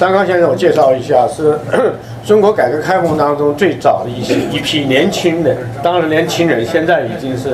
[0.00, 1.58] 张刚先生，我介绍一下，是
[2.24, 7.50] 中国改革开放当中最早的一些一批年轻人，当然年轻人现在已经是，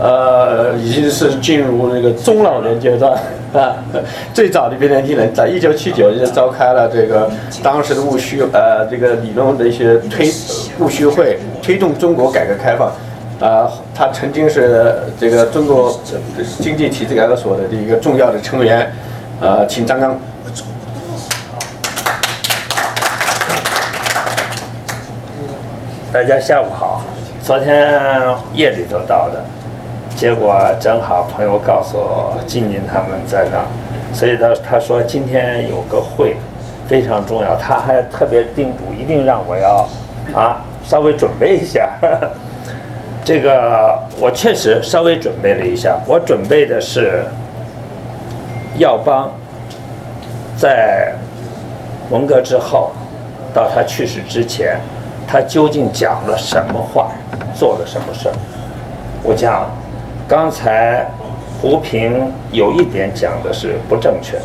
[0.00, 3.12] 呃，已经是进入那个中老年阶段
[3.52, 3.76] 啊。
[4.32, 7.30] 最早的一批年轻人，在一九七九年召开了这个
[7.62, 10.26] 当时的务虚呃这个理论的一些推
[10.78, 12.90] 务虚会，推动中国改革开放。
[13.40, 16.00] 啊，他曾经是这个中国
[16.60, 18.90] 经济体制改革所的一个重要的成员。
[19.38, 20.18] 呃，请张刚。
[26.14, 27.02] 大家下午好，
[27.42, 28.00] 昨天
[28.52, 29.42] 夜里头到的，
[30.14, 33.66] 结果正好朋友告诉我静静他们在那，
[34.14, 36.36] 所以他他说今天有个会，
[36.86, 39.88] 非常重要，他还特别叮嘱一定让我要
[40.32, 41.90] 啊稍微准备一下。
[43.24, 47.24] 这个我确实稍微准备了一下，我准备的是
[48.78, 49.32] 耀邦
[50.56, 51.12] 在
[52.08, 52.92] 文革之后
[53.52, 54.78] 到他去世之前。
[55.26, 57.10] 他究竟讲了什么话，
[57.54, 58.34] 做了什么事儿？
[59.22, 59.66] 我讲，
[60.28, 61.06] 刚才
[61.60, 64.44] 胡平有一点讲的是不正确的。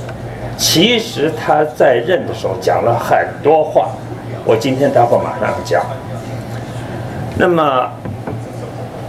[0.57, 3.89] 其实他在任的时候讲了很多话，
[4.45, 5.81] 我今天待会儿马上讲。
[7.37, 7.89] 那么，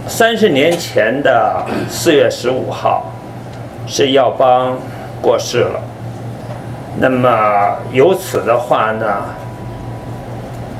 [0.07, 3.05] 三十年前的四月十五号，
[3.87, 4.77] 是耀邦
[5.21, 5.81] 过世了。
[6.97, 9.05] 那么由此的话呢？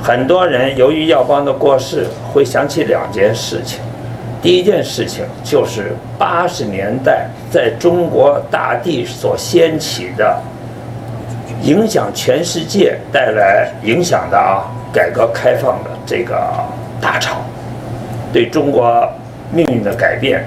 [0.04, 3.80] 很多人由于耀邦的过世，会想起两件事情。
[4.42, 10.42] 第一件事情就是八十年代在中国大地所掀起的，
[11.62, 16.36] 影响全世界、带来影响的啊，改革开放的这个
[17.00, 17.38] 大潮，
[18.34, 19.08] 对中国
[19.52, 20.44] 命运的改变，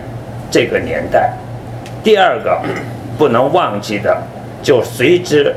[0.51, 1.33] 这个年代。
[2.03, 2.61] 第二个
[3.17, 4.21] 不能忘记的，
[4.61, 5.55] 就随之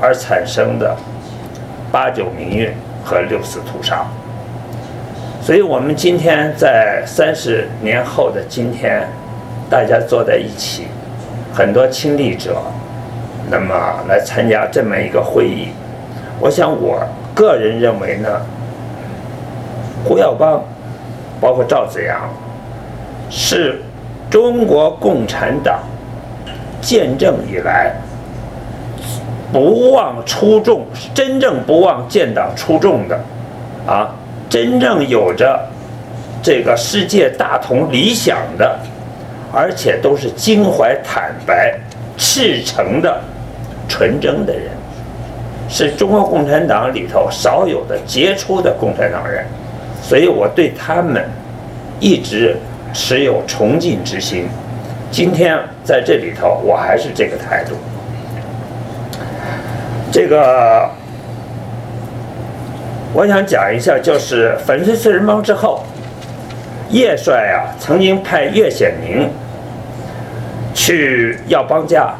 [0.00, 0.96] 而产生的
[1.92, 2.72] 八九民运。
[3.08, 4.04] 和六四屠杀，
[5.40, 9.08] 所以我们今天在三十年后的今天，
[9.70, 10.88] 大家坐在一起，
[11.54, 12.60] 很多亲历者，
[13.50, 15.68] 那么来参加这么一个会议，
[16.38, 17.02] 我想我
[17.34, 18.28] 个人认为呢，
[20.04, 20.62] 胡耀邦，
[21.40, 22.28] 包括赵子阳，
[23.30, 23.80] 是
[24.28, 25.78] 中国共产党
[26.82, 27.94] 建政以来。
[29.52, 33.18] 不忘初衷，真正不忘建党初衷的，
[33.86, 34.14] 啊，
[34.48, 35.58] 真正有着
[36.42, 38.78] 这个世界大同理想的，
[39.52, 41.78] 而且都是襟怀坦白、
[42.16, 43.20] 赤诚的、
[43.88, 44.64] 纯真的人，
[45.68, 49.44] 是中国共产党里头少有的杰出的共产党人，
[50.02, 51.24] 所以我对他们
[51.98, 52.56] 一直
[52.92, 54.46] 持有崇敬之心。
[55.10, 57.74] 今天在这里头，我还是这个态度。
[60.10, 60.88] 这个，
[63.12, 65.84] 我想讲一下，就是粉碎四人帮之后，
[66.90, 69.28] 叶帅啊曾经派岳显明
[70.74, 72.14] 去耀邦家，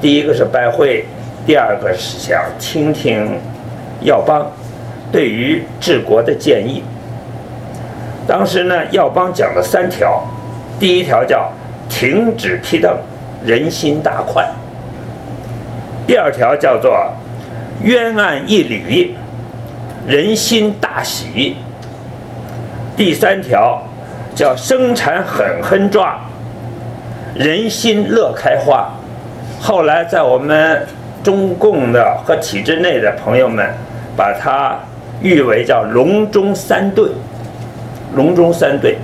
[0.00, 1.04] 第一个是拜会，
[1.46, 3.38] 第二个是想听听
[4.00, 4.50] 耀邦
[5.12, 6.82] 对于治国的建议。
[8.26, 10.22] 当时呢，耀邦讲了三条，
[10.80, 11.52] 第一条叫
[11.88, 12.96] 停止批邓，
[13.44, 14.48] 人心大快。
[16.08, 17.12] 第二条叫做
[17.82, 19.10] 冤案一捋，
[20.06, 21.54] 人心大喜。
[22.96, 23.82] 第三条
[24.34, 26.18] 叫生产狠狠抓，
[27.34, 28.90] 人心乐开花。
[29.60, 30.86] 后来在我们
[31.22, 33.68] 中共的和体制内的朋友们，
[34.16, 34.78] 把它
[35.20, 37.04] 誉为叫隆中三对。
[38.14, 38.96] 隆中三对，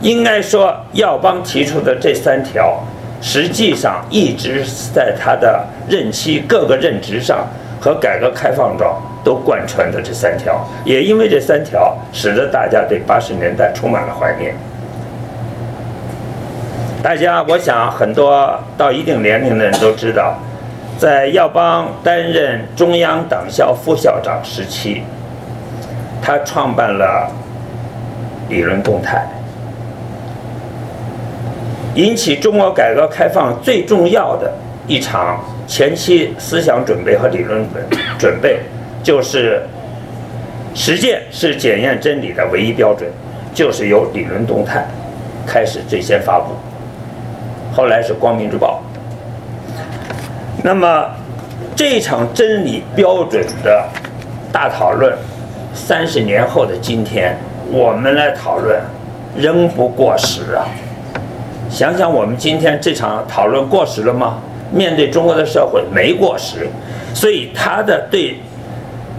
[0.00, 2.80] 应该说耀邦提出的这三条。
[3.20, 7.46] 实际上一直在他的任期各个任职上
[7.80, 8.86] 和改革开放中
[9.24, 14.54] 都贯穿的这三条，也因为这三条，使得大家对八十年代充满了怀念。
[17.02, 20.38] 大家，我想很多到一定年龄的人都知道，
[20.98, 25.02] 在耀邦担任中央党校副校长时期，
[26.20, 27.30] 他创办了
[28.48, 29.26] 理论动态。
[31.96, 34.52] 引起中国改革开放最重要的
[34.86, 37.84] 一场前期思想准备和理论准
[38.18, 38.60] 准备，
[39.02, 39.62] 就是
[40.74, 43.10] 实践是检验真理的唯一标准，
[43.54, 44.86] 就是由理论动态
[45.46, 46.54] 开始最先发布，
[47.74, 48.82] 后来是光明日报。
[50.62, 51.10] 那么
[51.74, 53.82] 这场真理标准的
[54.52, 55.16] 大讨论，
[55.72, 57.38] 三十年后的今天，
[57.72, 58.78] 我们来讨论，
[59.34, 60.68] 仍不过时啊。
[61.76, 64.38] 想想我们今天这场讨论过时了吗？
[64.72, 66.66] 面对中国的社会没过时，
[67.12, 68.34] 所以他的对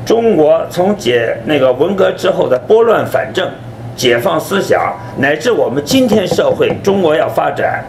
[0.03, 3.47] 中国从解那个文革之后的拨乱反正、
[3.95, 7.85] 解放思想，乃至我们今天社会中国要发展，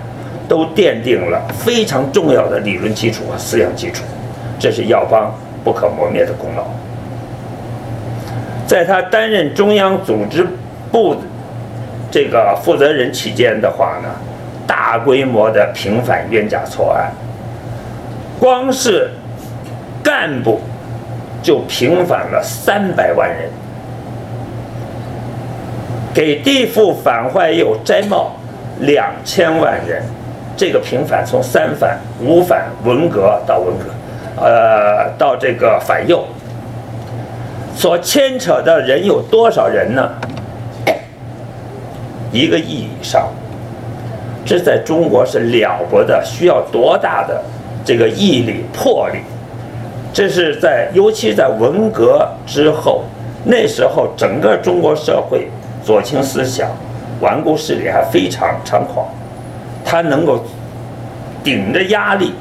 [0.47, 4.05] 都奠定了非常重要的理论基础和思想基础，
[4.59, 5.35] 这是耀邦
[5.65, 6.65] 不可磨灭的功劳。
[8.67, 10.47] 在他担任中央组织
[10.93, 11.17] 部
[12.11, 14.11] 这个负责人期间的话呢，
[14.69, 17.11] 大规模的平反冤假错案，
[18.39, 19.11] 光是
[20.03, 20.61] 干部
[21.43, 23.49] 就平反了三百万人，
[26.13, 28.33] 给地富反坏右摘帽
[28.81, 30.03] 两千万人，
[30.55, 36.23] 这个平反从三反、五反、文革到文革，呃，到这个反右。
[37.75, 40.11] 所牵扯的人有多少人呢？
[42.31, 43.29] 一个亿以上，
[44.49, 47.45] 这在中国是了不得，需要多大的
[47.85, 49.19] 这个毅力、魄力？
[50.11, 53.05] 这是在，尤其在文革之后，
[53.45, 55.49] 那时候整个中国社会
[55.85, 56.71] 左倾思想、
[57.21, 59.07] 顽固势力还非常猖狂，
[59.85, 60.43] 他能够
[61.45, 62.33] 顶着压力，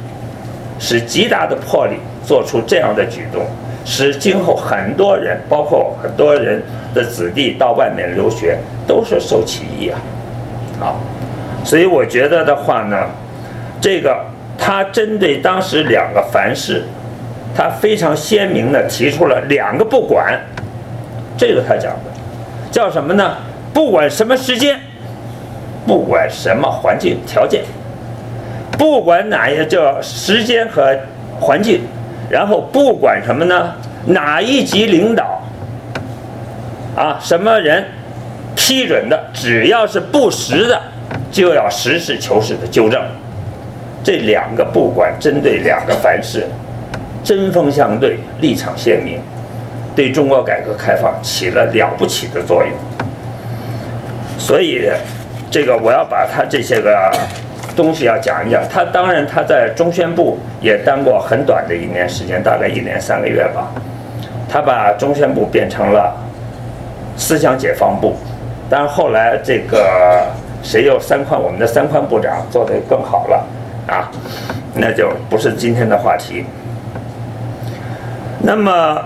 [0.80, 3.44] 使极大的魄力做出这样的举动。
[3.83, 6.63] 使今后很多人，包括很多人
[6.94, 8.57] 的子弟到外面留学，
[8.88, 10.00] 都是受起义啊，
[10.81, 10.95] 啊，
[11.68, 13.10] 所以我觉得的话呢，
[13.81, 14.24] 这个
[14.58, 16.86] 他针对当时两个凡事，
[17.54, 20.40] 他非常鲜明的提出了两个不管，
[21.38, 22.12] 这个他讲的，
[22.72, 23.36] 叫什么呢？
[23.74, 24.80] 不管什么时间，
[25.86, 27.66] 不管什么环境条件，
[28.78, 30.98] 不管哪一叫时间和
[31.42, 31.81] 环境。
[32.30, 33.74] 然后不管什么呢？
[34.06, 35.42] 哪一级领导
[36.96, 37.86] 啊，什么人
[38.56, 40.81] 批准的，只要是不实的，
[41.31, 43.01] 就要实事求是的纠正。
[44.04, 46.48] 这两个不管针对两个凡事，
[47.24, 49.19] 针锋相对，立场鲜明，
[49.95, 52.71] 对中国改革开放起了了不起的作用。
[54.38, 54.89] 所以，
[55.51, 57.12] 这个我要把他这些个。
[57.75, 63.71] 东西要讲一讲，他当然他在中宣部也当过很短的一年时间，大概一年三个月吧。
[64.50, 66.12] 他把中宣部变成了
[67.15, 68.15] 思想解放部，
[68.68, 70.25] 但是后来这个
[70.63, 73.45] 谁又三宽我们的三宽部长做得更好了
[73.88, 74.12] 啊，
[74.74, 76.45] 那就不是今天的话题。
[78.39, 79.01] 那么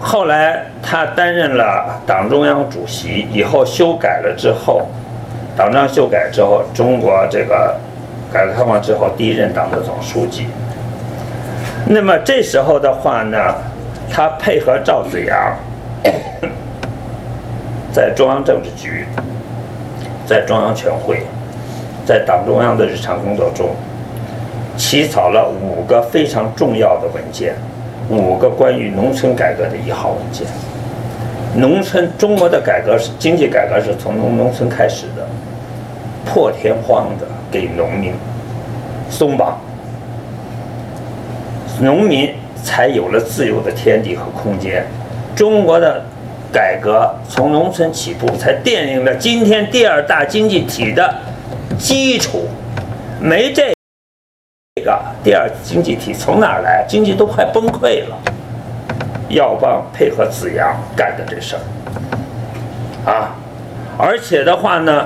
[0.00, 4.86] 后来他担任了党中央主席以后，修改了之后，
[5.56, 7.74] 党章修改之后，中国这个。
[8.32, 10.48] 改革开放之后，第一任党的总书记。
[11.86, 13.38] 那么这时候的话呢，
[14.10, 15.56] 他配合赵紫阳，
[17.94, 19.06] 在中央政治局、
[20.26, 21.22] 在中央全会、
[22.04, 23.70] 在党中央的日常工作中，
[24.76, 27.54] 起草了五个非常重要的文件，
[28.08, 30.46] 五个关于农村改革的一号文件。
[31.56, 35.26] 农村中国的改革是经济改革是从农农村开始的，
[36.24, 37.26] 破天荒的。
[37.54, 38.12] 给农民
[39.08, 39.56] 松绑，
[41.80, 42.34] 农民
[42.64, 44.84] 才有了自由的天地和空间。
[45.36, 46.04] 中国的
[46.54, 51.12] 改革从农村起步，才奠定了今天第二大经济体的
[51.76, 52.46] 基础。
[53.20, 53.74] 没这
[54.84, 56.84] 个第二经济体从哪儿来？
[56.88, 58.16] 经济都快崩溃了。
[59.30, 63.34] 耀邦配合子阳干的这事儿啊，
[63.98, 65.04] 而且的话呢。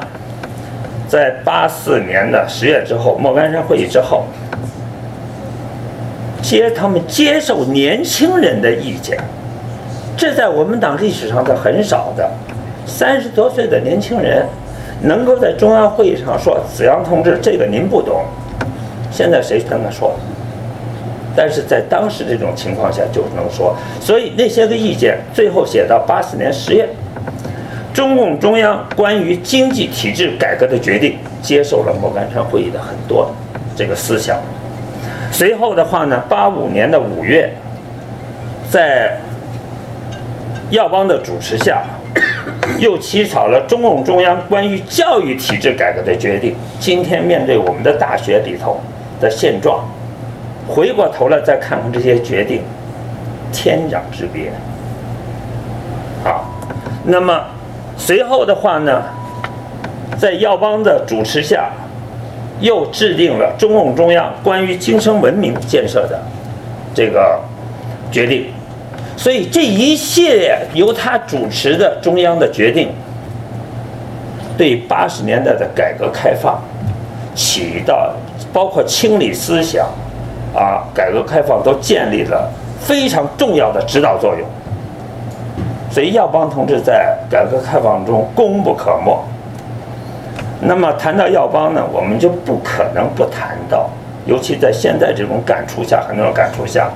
[1.08, 4.26] 在八四年的十月之后，莫干山会议之后，
[6.42, 9.18] 接他们接受年轻人的意见，
[10.18, 12.28] 这在我们党历史上是很少的。
[12.84, 14.44] 三十多岁的年轻人
[15.02, 18.24] 能够在中央会议上说：“子阳同志，这个您不懂。”
[19.12, 20.12] 现在谁跟他说？
[21.36, 26.88] 但是在当时这种情况下就能说，所以那些个意见最后写到八四年十月。
[27.94, 33.30] 中共中央关于经济体制改革的决定，接受了莫干山会议的很多
[33.76, 34.36] 这个思想。
[35.30, 37.52] 随后的话呢，八五年的五月，
[38.68, 39.16] 在
[40.70, 41.82] 耀邦的主持下，
[42.78, 46.54] 又起草了中共中央关于教育体制改革的决定。
[46.78, 48.80] 今天面对我们的大学里头
[49.20, 49.84] 的现状，
[50.66, 52.62] 回过头来再看看这些决定，
[53.52, 54.52] 天壤之别。
[56.22, 56.44] 好，
[57.04, 57.44] 那么。
[58.00, 59.02] 随后的话呢，
[60.16, 61.68] 在耀邦的主持下，
[62.60, 66.22] 又制定了中共中央关于精神文明建设的
[66.94, 67.40] 这个
[68.12, 68.52] 决定，
[69.18, 72.88] 所以这一系列由他主持的中央的决定，
[74.56, 76.62] 对八十年代的改革开放
[77.34, 78.14] 起到
[78.52, 79.84] 包括清理思想
[80.54, 82.48] 啊，改革开放都建立了
[82.80, 84.48] 非常重要的指导作用。
[85.90, 89.18] 所以耀邦同志在改革开放中功不可没。
[90.60, 93.90] 那么谈到耀邦呢，我们就不可能不谈到，
[94.26, 96.88] 尤其在现在这种感触下，很多感触下，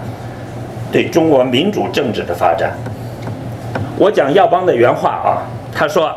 [0.93, 2.73] 对中国民主政治的发展。
[3.97, 5.43] 我讲耀邦的原话啊，
[5.75, 6.15] 他说：“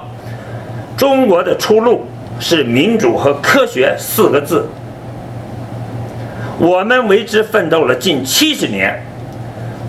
[0.98, 2.06] 中国的出路
[2.40, 4.68] 是民主和科学四个字。
[6.60, 9.02] 我们为之奋斗了近七十年，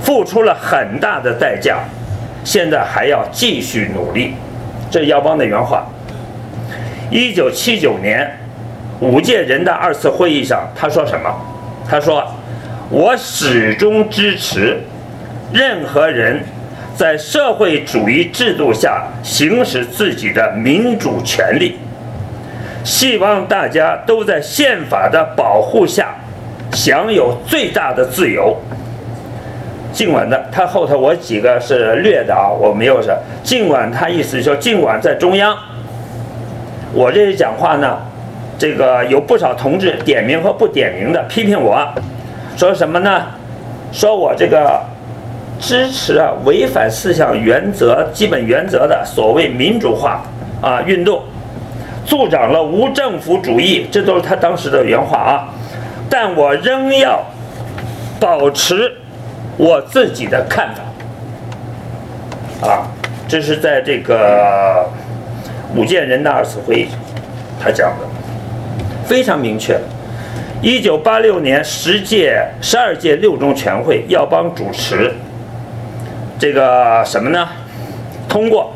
[0.03, 1.81] 付出了很大的代价。”
[2.45, 4.35] 现在还要继续努力，
[4.89, 5.85] 这是耀邦的原话。
[7.11, 8.39] 一九七九年
[9.01, 11.29] 五届人大二次会议上，他说什么？
[11.91, 12.25] 他说
[12.89, 14.79] ：“我始终支持
[15.53, 16.41] 任何人
[16.95, 21.77] 在社会主义制度下行使自己的民主权利，
[22.85, 26.15] 希望大家都在宪法的保护下
[26.73, 28.57] 享有最大的自由。”
[29.93, 33.11] 尽管的，他后头我几个是略的啊，我没有是。
[33.43, 35.57] 尽管他意思说，尽管在中央，
[36.93, 37.99] 我这些讲话呢，
[38.59, 41.83] 这个有不少同志点名和不点名的批评我，
[42.57, 43.27] 说什么呢？
[43.93, 44.81] 说我这个
[45.61, 50.23] 支持啊违反四项原则、基本原则的所谓民主化
[50.61, 51.23] 啊运动，
[52.07, 55.49] 助长了无政府主义，这都是他当时的原话啊。
[56.09, 57.23] 但我仍要
[58.19, 58.93] 保持。
[59.59, 60.69] 我自己的看
[62.61, 62.87] 法，啊，
[63.27, 64.87] 这是在这个
[65.75, 66.89] 五届人大二次会议
[67.59, 68.07] 他讲的，
[69.07, 69.81] 非常明确。
[70.63, 75.13] 一九八六年十届、十二届六中全会，耀邦主持，
[76.39, 77.49] 这个什么呢？
[78.29, 78.73] 通过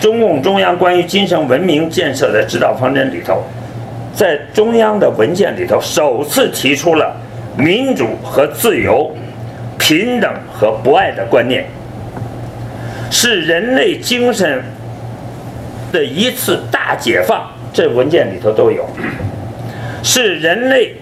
[0.00, 3.42] 中共中央关于精神文明建设的指导方针里头，
[4.14, 7.16] 在中央的文件里头首次提出了
[7.56, 9.10] 民主和自由。
[9.78, 11.64] 平等和博爱的观念，
[13.10, 14.62] 是人类精神
[15.90, 17.50] 的一次大解放。
[17.72, 18.86] 这文件里头都有，
[20.04, 20.94] 是人类，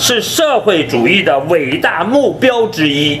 [0.00, 3.20] 是社会主义的伟大目标之一，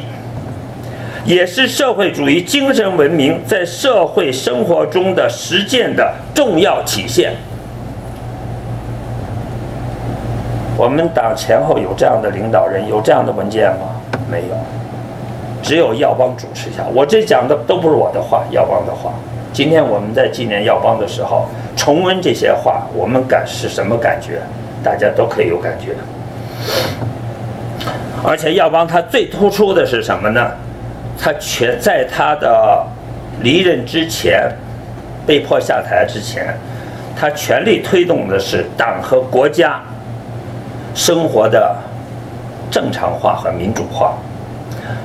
[1.26, 7.34] 也是社会主义精神文明在社会生活中的实践的重要体现。
[10.78, 14.00] 我们党前后有这样的领导人，有这样的文件吗？
[14.30, 14.56] 没有，
[15.62, 16.82] 只有耀邦主持下。
[16.94, 19.12] 我这讲的都不是我的话，耀邦的话。
[19.52, 21.46] 今天我们在纪念耀邦的时候，
[21.76, 24.40] 重温这些话，我们感是什么感觉？
[24.82, 25.92] 大家都可以有感觉。
[28.24, 30.50] 而且耀邦他最突出的是什么呢？
[31.18, 32.86] 他全在他的
[33.42, 34.50] 离任之前，
[35.26, 36.54] 被迫下台之前，
[37.16, 39.80] 他全力推动的是党和国家
[40.94, 41.76] 生活的。
[42.72, 44.14] 正常化和民主化，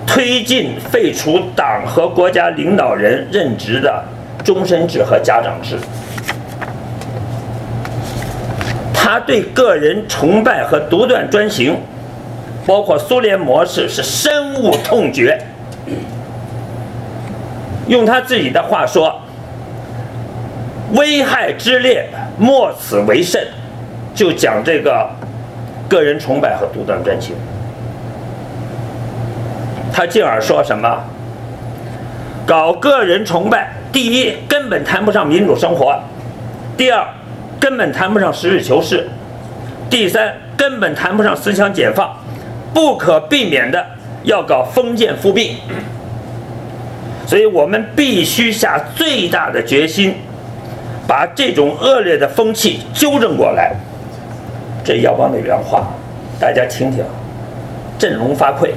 [0.05, 4.03] 推进废除党和国家领导人任职的
[4.43, 5.75] 终身制和家长制。
[8.93, 11.75] 他对个人崇拜和独断专行，
[12.65, 15.39] 包括苏联模式，是深恶痛绝。
[17.87, 19.21] 用他自己的话说
[20.95, 23.47] ：“危害之烈，莫此为甚。”
[24.15, 25.09] 就讲这个
[25.89, 27.35] 个人崇拜和独断专行。
[29.93, 31.03] 他进而说什么？
[32.47, 35.99] 搞个人崇拜，第一根本谈不上民主生活，
[36.77, 37.05] 第二
[37.59, 39.09] 根本谈不上实事求是，
[39.89, 42.15] 第三根本谈不上思想解放，
[42.75, 43.83] 不可避免的
[44.23, 45.55] 要搞封建复辟。
[47.25, 50.13] 所以我们必须下最大的决心，
[51.07, 53.73] 把这种恶劣的风气纠正过来。
[54.83, 55.87] 这耀邦的原话，
[56.39, 57.03] 大家听听，
[57.97, 58.69] 振聋发聩。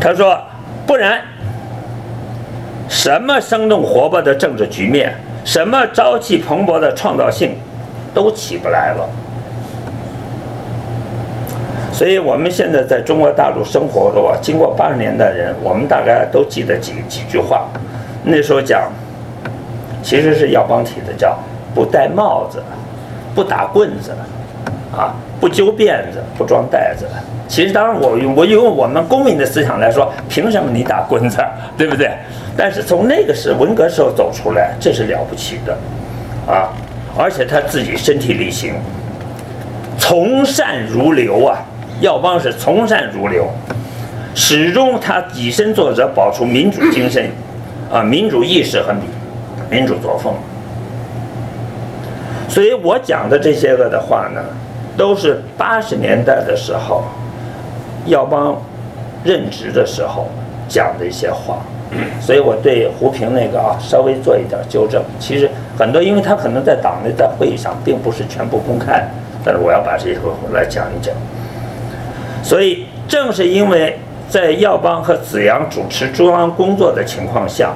[0.00, 0.40] 他说
[0.86, 1.20] ：“不然，
[2.88, 7.54] 什么生动活泼的政治局面，什么朝气蓬勃的创造性，
[8.14, 9.06] 都起不来了。
[12.00, 17.68] 所以，我们现在在中国大陆生活的，经过八十年代人，我们大概都记得几几句话。
[18.24, 18.90] 那时候讲，
[20.02, 21.38] 其实是耀邦提的，叫
[21.74, 22.62] 不戴帽子，
[23.34, 24.12] 不打棍子，
[24.96, 27.04] 啊，不揪辫子，不装袋子。”
[27.46, 31.36] 其实，当然，我我用我们公民的思想来说，凭什么你打棍子，
[31.76, 32.10] 对不对？
[32.56, 35.76] 但是从那个时文革时候走出来，这是了不起的，
[36.50, 36.72] 啊！
[37.18, 38.72] 而且他自己身体力行，
[39.98, 41.58] 从善如流啊！
[42.00, 43.46] 耀邦是从善如流，
[44.34, 47.30] 始终他以身作则，保持民主精神，
[47.92, 49.02] 啊，民主意识和民
[49.70, 50.34] 民主作风。
[52.48, 54.40] 所以我讲的这些个的话呢，
[54.96, 57.04] 都是八十年代的时候。
[58.06, 58.56] 耀邦
[59.22, 60.26] 任职的时候
[60.66, 61.58] 讲的一些话。
[62.18, 65.02] 所以我对胡平那个啊稍微做一点纠正。
[65.18, 69.06] 其实很多，因为他可能在党内在会议上并不是全部公开，
[69.44, 71.14] 但是我要把这些个来讲一讲。
[72.42, 77.74] 所以正是因为在耀邦和子阳主持中央工作的情况下，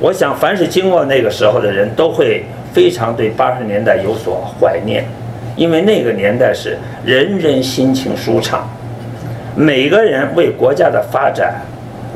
[0.00, 5.04] 我想凡是经过那个时候的人都会非常对八十年代有所怀念，
[5.56, 8.68] 因为那个年代是人人心情舒畅，
[9.56, 11.54] 每个人为国家的发展。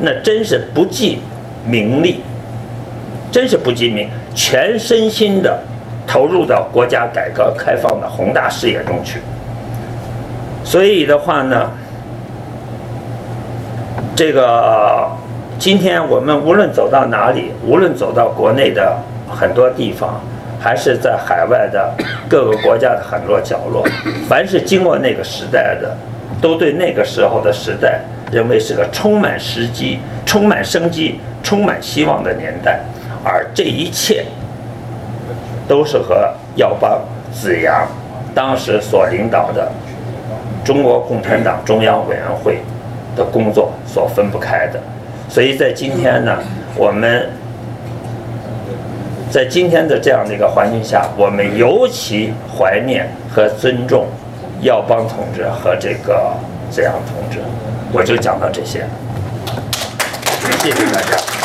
[0.01, 1.19] 那真是不计
[1.67, 2.21] 名利，
[3.33, 5.59] 真是不计名，全身心的
[6.07, 9.19] 投入到国家改革开放的宏大事业中去。
[10.69, 11.71] 所以的话呢，
[14.15, 15.09] 这个
[15.59, 20.21] 今天我们无论走到哪里，无论走到国内的很多地方，
[20.61, 21.95] 还是在海外的
[22.29, 23.83] 各个国家的很多角落，
[24.29, 25.97] 凡是经过那个时代的，
[26.39, 28.03] 都对那个时候的时代。
[28.31, 32.79] 认为是个充满时机、充满生机、充满希望的年代，
[33.25, 34.23] 而这一切
[35.67, 37.01] 都是和耀邦、
[37.33, 37.89] 子阳
[38.35, 39.73] 当时所领导的
[40.69, 42.59] 中国共产党中央委员会
[43.17, 44.79] 的工作所分不开的。
[45.27, 46.37] 所以在今天呢，
[46.77, 47.31] 我们
[49.31, 54.09] 在今天的这样的一个环境下，我们尤其怀念和尊重
[54.61, 56.35] 耀邦同志和这个
[56.71, 57.39] 子阳同志。
[57.91, 58.85] 我就讲到这些，
[60.61, 61.38] 谢谢大家。